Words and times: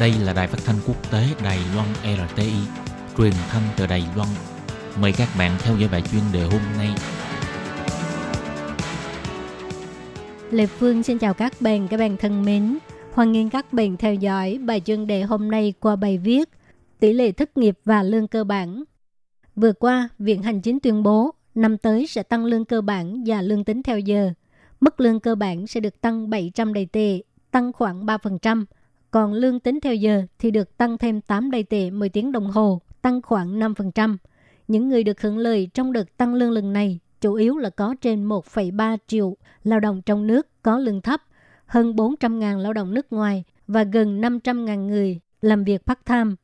Đây 0.00 0.12
là 0.24 0.32
đài 0.32 0.46
phát 0.46 0.58
thanh 0.64 0.76
quốc 0.86 1.12
tế 1.12 1.26
Đài 1.44 1.58
Loan 1.74 1.88
RTI, 2.02 2.52
truyền 3.18 3.32
thanh 3.48 3.62
từ 3.76 3.86
Đài 3.86 4.04
Loan. 4.16 4.28
Mời 5.00 5.12
các 5.12 5.28
bạn 5.38 5.56
theo 5.58 5.76
dõi 5.76 5.88
bài 5.92 6.02
chuyên 6.12 6.22
đề 6.32 6.42
hôm 6.42 6.60
nay. 6.78 6.88
Lê 10.50 10.66
Phương 10.66 11.02
xin 11.02 11.18
chào 11.18 11.34
các 11.34 11.52
bạn, 11.60 11.88
các 11.88 11.96
bạn 11.96 12.16
thân 12.16 12.44
mến. 12.44 12.78
Hoan 13.12 13.32
nghênh 13.32 13.50
các 13.50 13.72
bạn 13.72 13.96
theo 13.96 14.14
dõi 14.14 14.58
bài 14.58 14.80
chuyên 14.80 15.06
đề 15.06 15.22
hôm 15.22 15.50
nay 15.50 15.74
qua 15.80 15.96
bài 15.96 16.18
viết 16.18 16.48
Tỷ 17.00 17.12
lệ 17.12 17.32
thất 17.32 17.56
nghiệp 17.56 17.78
và 17.84 18.02
lương 18.02 18.28
cơ 18.28 18.44
bản. 18.44 18.84
Vừa 19.56 19.72
qua, 19.72 20.08
Viện 20.18 20.42
Hành 20.42 20.60
Chính 20.60 20.80
tuyên 20.80 21.02
bố 21.02 21.30
năm 21.54 21.78
tới 21.78 22.06
sẽ 22.06 22.22
tăng 22.22 22.44
lương 22.44 22.64
cơ 22.64 22.80
bản 22.80 23.24
và 23.26 23.42
lương 23.42 23.64
tính 23.64 23.82
theo 23.82 23.98
giờ. 23.98 24.30
Mức 24.80 25.00
lương 25.00 25.20
cơ 25.20 25.34
bản 25.34 25.66
sẽ 25.66 25.80
được 25.80 26.00
tăng 26.00 26.30
700 26.30 26.74
đầy 26.74 26.86
tệ, 26.86 27.20
tăng 27.50 27.72
khoảng 27.72 28.06
3%. 28.06 28.64
Còn 29.14 29.32
lương 29.32 29.60
tính 29.60 29.80
theo 29.80 29.94
giờ 29.94 30.22
thì 30.38 30.50
được 30.50 30.76
tăng 30.76 30.98
thêm 30.98 31.20
8 31.20 31.50
đầy 31.50 31.62
tệ 31.62 31.90
10 31.90 32.08
tiếng 32.08 32.32
đồng 32.32 32.46
hồ, 32.46 32.80
tăng 33.02 33.22
khoảng 33.22 33.58
5%. 33.60 34.16
Những 34.68 34.88
người 34.88 35.04
được 35.04 35.20
hưởng 35.20 35.38
lợi 35.38 35.70
trong 35.74 35.92
đợt 35.92 36.16
tăng 36.16 36.34
lương 36.34 36.50
lần 36.50 36.72
này 36.72 36.98
chủ 37.20 37.34
yếu 37.34 37.58
là 37.58 37.70
có 37.70 37.94
trên 38.00 38.28
1,3 38.28 38.96
triệu 39.06 39.36
lao 39.64 39.80
động 39.80 40.02
trong 40.02 40.26
nước 40.26 40.46
có 40.62 40.78
lương 40.78 41.00
thấp, 41.00 41.22
hơn 41.66 41.92
400.000 41.92 42.58
lao 42.58 42.72
động 42.72 42.94
nước 42.94 43.12
ngoài 43.12 43.44
và 43.66 43.82
gần 43.82 44.20
500.000 44.20 44.86
người 44.86 45.20
làm 45.40 45.64
việc 45.64 45.82
part-time. 45.86 46.34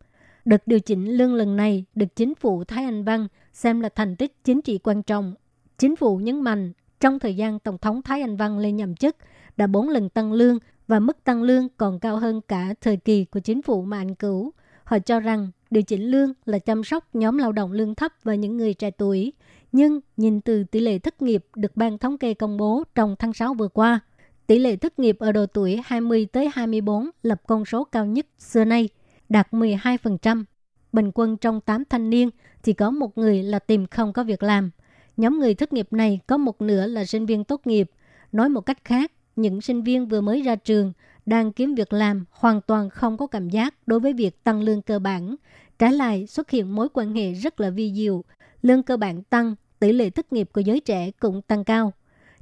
Đợt 0.45 0.67
điều 0.67 0.81
chỉnh 0.81 1.11
lương 1.17 1.35
lần 1.35 1.57
này 1.57 1.85
được 1.95 2.17
chính 2.17 2.35
phủ 2.35 2.65
Thái 2.65 2.85
Anh 2.85 3.05
Văn 3.05 3.29
xem 3.53 3.81
là 3.81 3.89
thành 3.89 4.17
tích 4.17 4.45
chính 4.45 4.63
trị 4.63 4.79
quan 4.79 5.03
trọng. 5.03 5.35
Chính 5.79 5.97
phủ 5.97 6.17
nhấn 6.17 6.41
mạnh 6.41 6.73
trong 7.01 7.19
thời 7.19 7.37
gian 7.37 7.59
Tổng 7.59 7.79
thống 7.79 8.03
Thái 8.03 8.21
Anh 8.21 8.37
Văn 8.37 8.59
lên 8.59 8.77
nhậm 8.77 8.97
chức 8.97 9.17
đã 9.57 9.67
bốn 9.67 9.89
lần 9.89 10.09
tăng 10.09 10.33
lương 10.33 10.59
và 10.91 11.01
mức 11.01 11.25
tăng 11.25 11.43
lương 11.43 11.69
còn 11.77 11.99
cao 11.99 12.17
hơn 12.17 12.41
cả 12.49 12.75
thời 12.81 12.97
kỳ 12.97 13.25
của 13.25 13.41
chính 13.41 13.63
phủ 13.63 13.83
mà 13.83 13.99
anh 13.99 14.15
cứu. 14.15 14.53
Họ 14.85 14.99
cho 14.99 15.21
rằng 15.21 15.51
điều 15.71 15.83
chỉnh 15.83 16.03
lương 16.03 16.33
là 16.45 16.59
chăm 16.59 16.85
sóc 16.85 17.15
nhóm 17.15 17.39
lao 17.39 17.53
động 17.53 17.73
lương 17.73 17.95
thấp 17.95 18.13
và 18.23 18.35
những 18.35 18.57
người 18.57 18.75
trẻ 18.75 18.91
tuổi. 18.91 19.33
Nhưng 19.73 20.01
nhìn 20.17 20.41
từ 20.41 20.65
tỷ 20.65 20.81
lệ 20.81 20.99
thất 20.99 21.23
nghiệp 21.23 21.45
được 21.57 21.77
ban 21.77 21.99
thống 21.99 22.19
kê 22.19 22.35
công 22.35 22.57
bố 22.57 22.83
trong 22.95 23.17
tháng 23.19 23.33
6 23.33 23.55
vừa 23.55 23.69
qua, 23.69 24.01
tỷ 24.47 24.59
lệ 24.59 24.77
thất 24.77 24.99
nghiệp 24.99 25.17
ở 25.19 25.33
độ 25.33 25.47
tuổi 25.47 25.81
20 25.85 26.27
tới 26.33 26.51
24 26.55 27.11
lập 27.23 27.43
con 27.47 27.65
số 27.65 27.85
cao 27.85 28.07
nhất 28.07 28.27
xưa 28.39 28.65
nay, 28.65 28.89
đạt 29.29 29.53
12%. 29.53 30.45
Bình 30.93 31.11
quân 31.15 31.37
trong 31.37 31.61
8 31.61 31.85
thanh 31.85 32.11
niên 32.11 32.31
thì 32.63 32.73
có 32.73 32.91
một 32.91 33.19
người 33.19 33.43
là 33.43 33.59
tìm 33.59 33.87
không 33.87 34.13
có 34.13 34.25
việc 34.25 34.43
làm. 34.43 34.71
Nhóm 35.17 35.39
người 35.39 35.55
thất 35.55 35.73
nghiệp 35.73 35.89
này 35.91 36.21
có 36.27 36.37
một 36.37 36.63
nửa 36.63 36.87
là 36.87 37.05
sinh 37.05 37.27
viên 37.27 37.45
tốt 37.45 37.67
nghiệp. 37.67 37.91
Nói 38.33 38.49
một 38.49 38.61
cách 38.61 38.85
khác, 38.85 39.13
những 39.41 39.61
sinh 39.61 39.83
viên 39.83 40.07
vừa 40.07 40.21
mới 40.21 40.43
ra 40.43 40.57
trường 40.57 40.93
đang 41.27 41.53
kiếm 41.53 41.75
việc 41.75 41.93
làm 41.93 42.25
hoàn 42.31 42.61
toàn 42.61 42.91
không 42.91 43.17
có 43.17 43.27
cảm 43.27 43.49
giác 43.49 43.75
đối 43.87 44.01
với 44.01 44.13
việc 44.13 44.45
tăng 44.45 44.63
lương 44.63 44.83
cơ 44.83 44.99
bản. 44.99 45.37
Trái 45.79 45.93
lại, 45.93 46.27
xuất 46.27 46.51
hiện 46.51 46.75
mối 46.75 46.89
quan 46.93 47.15
hệ 47.15 47.33
rất 47.33 47.61
là 47.61 47.71
vi 47.71 47.93
diệu. 47.95 48.25
Lương 48.63 48.83
cơ 48.83 48.97
bản 48.97 49.23
tăng, 49.23 49.55
tỷ 49.79 49.93
lệ 49.93 50.11
thất 50.11 50.33
nghiệp 50.33 50.51
của 50.53 50.61
giới 50.61 50.81
trẻ 50.81 51.11
cũng 51.11 51.43
tăng 51.43 51.65
cao. 51.65 51.93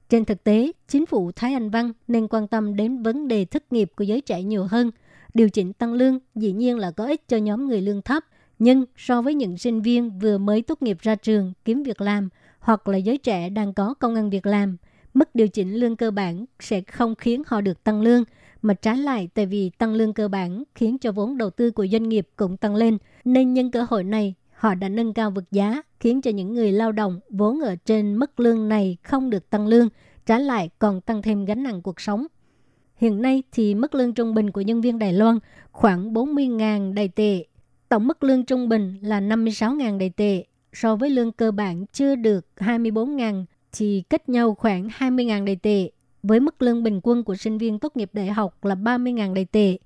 Trên 0.09 0.25
thực 0.25 0.45
tế, 0.45 0.73
chính 0.89 1.07
phủ 1.07 1.33
Thái 1.33 1.55
Anh 1.55 1.71
Văn 1.71 1.93
nên 2.09 2.29
quan 2.29 2.49
tâm 2.49 2.77
đến 2.77 3.03
vấn 3.03 3.29
đề 3.29 3.45
thất 3.45 3.73
nghiệp 3.73 3.93
của 3.97 4.05
giới 4.05 4.21
trẻ 4.21 4.43
nhiều 4.43 4.65
hơn. 4.65 4.91
Điều 5.35 5.51
chỉnh 5.51 5.73
tăng 5.73 5.93
lương 5.93 6.19
dĩ 6.35 6.53
nhiên 6.53 6.79
là 6.79 6.91
có 6.91 7.07
ích 7.07 7.29
cho 7.29 7.37
nhóm 7.37 7.69
người 7.69 7.81
lương 7.81 8.03
thấp, 8.03 8.25
nhưng 8.59 8.85
so 8.97 9.23
với 9.23 9.35
những 9.35 9.59
sinh 9.59 9.83
viên 9.83 10.19
vừa 10.19 10.39
mới 10.39 10.63
tốt 10.63 10.83
nghiệp 10.83 10.99
ra 11.01 11.15
trường 11.15 11.53
kiếm 11.65 11.83
việc 11.83 12.01
làm 12.01 12.29
hoặc 12.59 12.89
là 12.89 12.99
giới 12.99 13.19
trẻ 13.19 13.49
đang 13.49 13.75
có 13.75 13.95
công 13.95 14.15
ăn 14.15 14.31
việc 14.31 14.47
làm– 14.47 14.77
mức 15.15 15.35
điều 15.35 15.49
chỉnh 15.49 15.75
lương 15.75 15.97
cơ 15.97 16.11
bản 16.11 16.45
sẽ 16.61 16.81
không 16.81 17.15
khiến 17.15 17.43
họ 17.47 17.61
được 17.61 17.85
tăng 17.85 18.01
lương, 18.01 18.25
mà 18.63 18.75
trái 18.75 18.97
lại 18.97 19.29
tại 19.35 19.47
vì 19.47 19.71
tăng 19.79 19.95
lương 19.95 20.13
cơ 20.13 20.29
bản 20.29 20.63
khiến 20.75 20.99
cho 20.99 21.13
vốn 21.13 21.39
đầu 21.39 21.51
tư 21.51 21.71
của 21.71 21.87
doanh 21.87 22.09
nghiệp 22.09 22.29
cũng 22.37 22.57
tăng 22.57 22.75
lên, 22.75 22.99
nên 23.25 23.55
nhân 23.55 23.71
cơ 23.71 23.87
hội 23.89 24.05
này 24.05 24.35
họ 24.53 24.75
đã 24.75 24.89
nâng 24.89 25.15
cao 25.15 25.31
vực 25.31 25.45
giá, 25.51 25.83
khiến 26.01 26.23
cho 26.23 26.31
những 26.31 26.55
người 26.55 26.73
lao 26.73 26.93
động 26.93 27.21
vốn 27.31 27.61
ở 27.61 27.77
trên 27.85 28.17
mức 28.17 28.41
lương 28.41 28.69
này 28.69 28.97
không 29.03 29.31
được 29.31 29.51
tăng 29.51 29.67
lương, 29.67 29.89
trái 30.27 30.41
lại 30.41 30.71
còn 30.79 31.01
tăng 31.01 31.23
thêm 31.23 31.45
gánh 31.45 31.63
nặng 31.63 31.83
cuộc 31.83 32.01
sống. 32.01 32.27
Hiện 32.97 33.23
nay 33.23 33.43
thì 33.53 33.75
mức 33.75 33.95
lương 33.95 34.15
trung 34.15 34.35
bình 34.35 34.51
của 34.51 34.61
nhân 34.61 34.81
viên 34.81 34.99
Đài 34.99 35.13
Loan 35.13 35.39
khoảng 35.73 36.15
40.000 36.15 36.95
Đài 36.95 37.09
tệ. 37.09 37.45
Tổng 37.89 38.07
mức 38.07 38.23
lương 38.23 38.45
trung 38.45 38.69
bình 38.69 38.99
là 39.03 39.21
56.000 39.21 39.99
Đài 39.99 40.11
tệ, 40.11 40.45
so 40.73 40.97
với 40.97 41.11
lương 41.11 41.33
cơ 41.33 41.51
bản 41.51 41.87
chưa 41.93 42.15
được 42.15 42.47
24.000 42.57 43.45
chỉ 43.73 44.03
cách 44.03 44.29
nhau 44.29 44.55
khoảng 44.55 44.89
20.000 44.89 45.45
đầy 45.45 45.57
tệ, 45.57 45.91
với 46.23 46.41
mức 46.41 46.63
lương 46.63 46.83
bình 46.83 47.01
quân 47.03 47.25
của 47.25 47.35
sinh 47.35 47.59
viên 47.59 47.79
tốt 47.79 47.97
nghiệp 47.97 48.11
đại 48.13 48.27
học 48.27 48.65
là 48.65 48.75
30.000 48.75 49.35
đầy 49.35 49.45
tệ, 49.45 49.79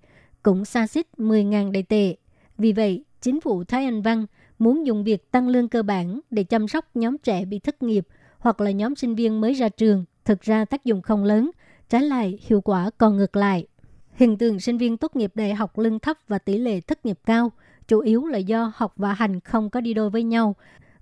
cũng 0.43 0.65
xa 0.65 0.87
xích 0.87 1.09
10.000 1.19 1.73
đầy 1.73 1.83
tệ. 1.83 2.17
Vì 2.59 2.73
vậy, 2.73 3.05
chính 3.21 3.41
phủ 3.41 3.65
Thái 3.65 3.85
Anh 3.85 4.03
Văn 4.03 4.27
muốn 4.59 4.87
dùng 4.87 5.05
việc 5.05 5.31
tăng 5.31 5.49
lương 5.49 5.69
cơ 5.69 5.83
bản 5.83 6.21
để 6.31 6.45
chăm 6.45 6.69
sóc 6.69 6.85
nhóm 6.95 7.19
trẻ 7.19 7.45
bị 7.45 7.59
thất 7.59 7.83
nghiệp 7.83 8.07
hoặc 8.39 8.61
là 8.61 8.71
nhóm 8.71 8.95
sinh 8.95 9.15
viên 9.15 9.41
mới 9.41 9.53
ra 9.53 9.69
trường, 9.69 10.05
thực 10.25 10.41
ra 10.41 10.65
tác 10.65 10.85
dụng 10.85 11.03
không 11.03 11.25
lớn, 11.25 11.51
trái 11.89 12.03
lại 12.03 12.39
hiệu 12.47 12.61
quả 12.61 12.91
còn 12.99 13.17
ngược 13.17 13.37
lại. 13.37 13.67
Hiện 14.15 14.39
tượng 14.39 14.61
sinh 14.61 14.79
viên 14.79 14.97
tốt 14.97 15.17
nghiệp 15.17 15.33
đại 15.35 15.55
học 15.55 15.79
lương 15.79 15.99
thấp 15.99 16.17
và 16.29 16.39
tỷ 16.39 16.59
lệ 16.59 16.81
thất 16.81 17.07
nghiệp 17.07 17.19
cao 17.27 17.53
chủ 17.89 18.01
yếu 18.01 18.27
là 18.27 18.39
do 18.39 18.73
học 18.75 18.93
và 18.97 19.13
hành 19.13 19.41
không 19.41 19.71
có 19.71 19.81
đi 19.81 19.95
đôi 19.95 20.11
với 20.11 20.23
nhau 20.23 20.55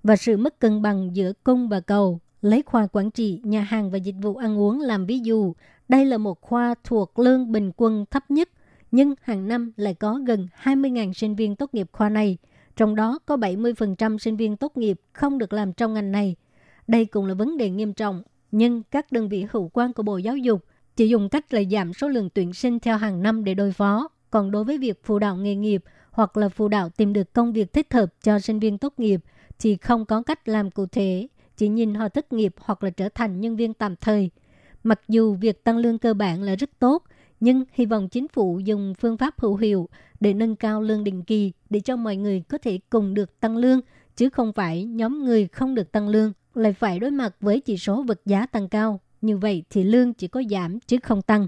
và 0.03 0.15
sự 0.15 0.37
mất 0.37 0.59
cân 0.59 0.81
bằng 0.81 1.15
giữa 1.15 1.33
cung 1.43 1.69
và 1.69 1.79
cầu 1.79 2.19
Lấy 2.41 2.63
khoa 2.65 2.87
quản 2.87 3.11
trị, 3.11 3.41
nhà 3.43 3.61
hàng 3.61 3.91
và 3.91 3.97
dịch 3.97 4.15
vụ 4.21 4.35
ăn 4.35 4.59
uống 4.59 4.79
làm 4.79 5.05
ví 5.05 5.19
dụ, 5.19 5.53
đây 5.89 6.05
là 6.05 6.17
một 6.17 6.41
khoa 6.41 6.75
thuộc 6.83 7.19
lương 7.19 7.51
bình 7.51 7.71
quân 7.77 8.05
thấp 8.11 8.31
nhất, 8.31 8.49
nhưng 8.91 9.15
hàng 9.21 9.47
năm 9.47 9.71
lại 9.75 9.93
có 9.93 10.19
gần 10.25 10.47
20.000 10.63 11.13
sinh 11.13 11.35
viên 11.35 11.55
tốt 11.55 11.73
nghiệp 11.73 11.87
khoa 11.91 12.09
này. 12.09 12.37
Trong 12.75 12.95
đó 12.95 13.19
có 13.25 13.37
70% 13.37 14.17
sinh 14.17 14.37
viên 14.37 14.57
tốt 14.57 14.77
nghiệp 14.77 15.01
không 15.13 15.37
được 15.37 15.53
làm 15.53 15.73
trong 15.73 15.93
ngành 15.93 16.11
này. 16.11 16.35
Đây 16.87 17.05
cũng 17.05 17.25
là 17.25 17.33
vấn 17.33 17.57
đề 17.57 17.69
nghiêm 17.69 17.93
trọng, 17.93 18.23
nhưng 18.51 18.83
các 18.83 19.11
đơn 19.11 19.29
vị 19.29 19.45
hữu 19.51 19.69
quan 19.73 19.93
của 19.93 20.03
Bộ 20.03 20.17
Giáo 20.17 20.37
dục 20.37 20.65
chỉ 20.95 21.07
dùng 21.07 21.29
cách 21.29 21.53
là 21.53 21.61
giảm 21.71 21.93
số 21.93 22.07
lượng 22.07 22.29
tuyển 22.33 22.53
sinh 22.53 22.79
theo 22.79 22.97
hàng 22.97 23.23
năm 23.23 23.43
để 23.43 23.53
đối 23.53 23.71
phó. 23.71 24.07
Còn 24.29 24.51
đối 24.51 24.63
với 24.63 24.77
việc 24.77 25.01
phụ 25.03 25.19
đạo 25.19 25.35
nghề 25.35 25.55
nghiệp 25.55 25.83
hoặc 26.11 26.37
là 26.37 26.49
phụ 26.49 26.67
đạo 26.67 26.89
tìm 26.89 27.13
được 27.13 27.33
công 27.33 27.53
việc 27.53 27.73
thích 27.73 27.93
hợp 27.93 28.13
cho 28.23 28.39
sinh 28.39 28.59
viên 28.59 28.77
tốt 28.77 28.93
nghiệp 28.97 29.21
thì 29.59 29.77
không 29.77 30.05
có 30.05 30.21
cách 30.21 30.47
làm 30.47 30.71
cụ 30.71 30.85
thể 30.85 31.27
chỉ 31.57 31.67
nhìn 31.67 31.93
họ 31.93 32.09
thất 32.09 32.33
nghiệp 32.33 32.55
hoặc 32.57 32.83
là 32.83 32.89
trở 32.89 33.09
thành 33.09 33.41
nhân 33.41 33.55
viên 33.55 33.73
tạm 33.73 33.95
thời. 33.95 34.29
Mặc 34.83 35.01
dù 35.07 35.33
việc 35.33 35.63
tăng 35.63 35.77
lương 35.77 35.97
cơ 35.97 36.13
bản 36.13 36.41
là 36.43 36.55
rất 36.55 36.69
tốt, 36.79 37.03
nhưng 37.39 37.63
hy 37.73 37.85
vọng 37.85 38.09
chính 38.09 38.27
phủ 38.27 38.59
dùng 38.59 38.93
phương 38.99 39.17
pháp 39.17 39.39
hữu 39.39 39.55
hiệu 39.55 39.89
để 40.19 40.33
nâng 40.33 40.55
cao 40.55 40.81
lương 40.81 41.03
định 41.03 41.23
kỳ 41.23 41.51
để 41.69 41.79
cho 41.79 41.95
mọi 41.95 42.15
người 42.15 42.43
có 42.49 42.57
thể 42.57 42.79
cùng 42.89 43.13
được 43.13 43.39
tăng 43.39 43.57
lương, 43.57 43.79
chứ 44.15 44.29
không 44.29 44.53
phải 44.53 44.85
nhóm 44.85 45.23
người 45.25 45.47
không 45.47 45.75
được 45.75 45.91
tăng 45.91 46.09
lương 46.09 46.33
lại 46.55 46.73
phải 46.73 46.99
đối 46.99 47.11
mặt 47.11 47.35
với 47.39 47.59
chỉ 47.59 47.77
số 47.77 48.03
vật 48.03 48.21
giá 48.25 48.45
tăng 48.45 48.69
cao. 48.69 48.99
Như 49.21 49.37
vậy 49.37 49.63
thì 49.69 49.83
lương 49.83 50.13
chỉ 50.13 50.27
có 50.27 50.43
giảm 50.49 50.79
chứ 50.79 50.97
không 51.03 51.21
tăng. 51.21 51.47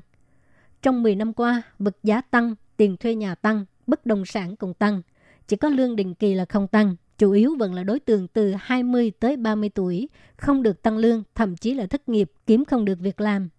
Trong 0.82 1.04
10 1.04 1.16
năm 1.16 1.34
qua, 1.34 1.62
vật 1.80 1.98
giá 2.04 2.22
tăng, 2.22 2.56
tiền 2.78 2.98
thuê 2.98 3.16
nhà 3.16 3.36
tăng, 3.36 3.66
bất 3.88 4.06
động 4.06 4.26
sản 4.26 4.56
cũng 4.56 4.74
tăng. 4.74 5.02
Chỉ 5.48 5.56
có 5.56 5.70
lương 5.70 5.96
định 5.96 6.16
kỳ 6.16 6.34
là 6.34 6.46
không 6.46 6.68
tăng 6.68 6.96
chủ 7.24 7.32
yếu 7.32 7.56
vẫn 7.60 7.74
là 7.74 7.84
đối 7.84 8.00
tượng 8.00 8.28
từ 8.28 8.54
20 8.60 9.12
tới 9.20 9.38
30 9.38 9.70
tuổi, 9.70 10.10
không 10.38 10.64
được 10.64 10.82
tăng 10.82 10.98
lương, 10.98 11.24
thậm 11.36 11.56
chí 11.56 11.74
là 11.74 11.86
thất 11.86 12.10
nghiệp, 12.10 12.32
kiếm 12.48 12.66
không 12.66 12.86
được 12.86 13.00
việc 13.00 13.22
làm. 13.22 13.50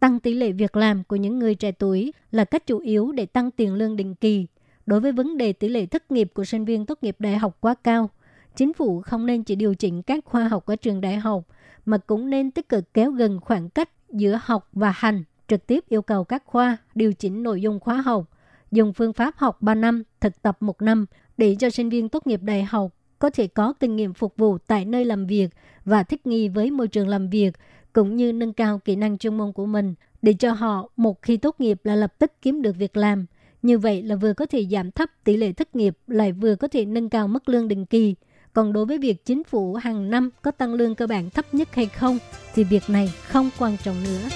Tăng 0.00 0.20
tỷ 0.20 0.34
lệ 0.34 0.52
việc 0.52 0.76
làm 0.76 1.04
của 1.04 1.16
những 1.16 1.38
người 1.38 1.54
trẻ 1.54 1.72
tuổi 1.72 2.12
là 2.30 2.44
cách 2.44 2.66
chủ 2.66 2.78
yếu 2.78 3.12
để 3.12 3.26
tăng 3.26 3.50
tiền 3.50 3.74
lương 3.74 3.96
định 3.96 4.14
kỳ. 4.14 4.46
Đối 4.86 5.00
với 5.00 5.12
vấn 5.12 5.36
đề 5.36 5.52
tỷ 5.52 5.68
lệ 5.68 5.86
thất 5.86 6.10
nghiệp 6.10 6.30
của 6.34 6.44
sinh 6.44 6.64
viên 6.64 6.86
tốt 6.86 6.98
nghiệp 7.02 7.16
đại 7.18 7.38
học 7.38 7.56
quá 7.60 7.74
cao, 7.74 8.10
chính 8.56 8.72
phủ 8.72 9.00
không 9.00 9.26
nên 9.26 9.42
chỉ 9.42 9.54
điều 9.54 9.74
chỉnh 9.74 10.02
các 10.02 10.24
khoa 10.24 10.48
học 10.48 10.66
ở 10.66 10.76
trường 10.76 11.00
đại 11.00 11.16
học, 11.16 11.44
mà 11.86 11.98
cũng 11.98 12.30
nên 12.30 12.50
tích 12.50 12.68
cực 12.68 12.94
kéo 12.94 13.10
gần 13.10 13.40
khoảng 13.40 13.70
cách 13.70 13.90
giữa 14.10 14.38
học 14.42 14.68
và 14.72 14.90
hành, 14.90 15.24
trực 15.48 15.66
tiếp 15.66 15.84
yêu 15.88 16.02
cầu 16.02 16.24
các 16.24 16.42
khoa 16.46 16.76
điều 16.94 17.12
chỉnh 17.12 17.42
nội 17.42 17.60
dung 17.60 17.80
khóa 17.80 17.96
học, 17.96 18.24
dùng 18.70 18.92
phương 18.92 19.12
pháp 19.12 19.36
học 19.36 19.62
3 19.62 19.74
năm, 19.74 20.02
thực 20.20 20.42
tập 20.42 20.56
1 20.60 20.82
năm 20.82 21.06
để 21.36 21.56
cho 21.58 21.70
sinh 21.70 21.88
viên 21.88 22.08
tốt 22.08 22.26
nghiệp 22.26 22.40
đại 22.42 22.64
học 22.64 22.92
có 23.24 23.30
thể 23.30 23.46
có 23.46 23.72
kinh 23.80 23.96
nghiệm 23.96 24.14
phục 24.14 24.36
vụ 24.36 24.58
tại 24.58 24.84
nơi 24.84 25.04
làm 25.04 25.26
việc 25.26 25.48
và 25.84 26.02
thích 26.02 26.26
nghi 26.26 26.48
với 26.48 26.70
môi 26.70 26.88
trường 26.88 27.08
làm 27.08 27.28
việc, 27.28 27.50
cũng 27.92 28.16
như 28.16 28.32
nâng 28.32 28.52
cao 28.52 28.78
kỹ 28.84 28.96
năng 28.96 29.18
chuyên 29.18 29.38
môn 29.38 29.52
của 29.52 29.66
mình 29.66 29.94
để 30.22 30.32
cho 30.32 30.52
họ 30.52 30.88
một 30.96 31.22
khi 31.22 31.36
tốt 31.36 31.56
nghiệp 31.58 31.80
là 31.84 31.94
lập 31.94 32.14
tức 32.18 32.32
kiếm 32.42 32.62
được 32.62 32.76
việc 32.76 32.96
làm. 32.96 33.26
Như 33.62 33.78
vậy 33.78 34.02
là 34.02 34.16
vừa 34.16 34.32
có 34.32 34.46
thể 34.46 34.66
giảm 34.70 34.90
thấp 34.90 35.10
tỷ 35.24 35.36
lệ 35.36 35.52
thất 35.52 35.76
nghiệp, 35.76 35.96
lại 36.06 36.32
vừa 36.32 36.56
có 36.56 36.68
thể 36.68 36.84
nâng 36.84 37.08
cao 37.08 37.28
mức 37.28 37.48
lương 37.48 37.68
định 37.68 37.86
kỳ. 37.86 38.14
Còn 38.52 38.72
đối 38.72 38.86
với 38.86 38.98
việc 38.98 39.24
chính 39.24 39.44
phủ 39.44 39.74
hàng 39.74 40.10
năm 40.10 40.30
có 40.42 40.50
tăng 40.50 40.74
lương 40.74 40.94
cơ 40.94 41.06
bản 41.06 41.30
thấp 41.30 41.54
nhất 41.54 41.74
hay 41.74 41.86
không, 41.86 42.18
thì 42.54 42.64
việc 42.64 42.82
này 42.88 43.12
không 43.22 43.50
quan 43.58 43.76
trọng 43.84 44.04
nữa. 44.04 44.28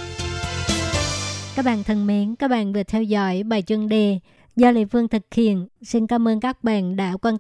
Các 1.57 1.65
bạn 1.65 1.85
thân 1.85 2.07
mến, 2.07 2.35
các 2.37 2.49
bạn 2.49 2.73
vừa 2.73 2.83
theo 2.83 3.03
dõi 3.03 3.43
bài 3.43 3.63
chân 3.63 3.89
đề 3.89 4.19
do 4.57 4.71
Lê 4.71 4.85
Phương 4.85 5.09
thực 5.09 5.35
hiện. 5.35 5.69
Xin 5.83 6.07
cảm 6.07 6.29
ơn 6.29 6.41
các 6.41 6.65
bạn 6.65 6.97
đã 6.97 7.17
quan 7.23 7.37